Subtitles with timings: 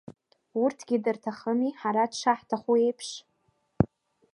[0.61, 3.09] Урҭгьы дырҭахыми ҳара дшаҳҭаху еиԥш.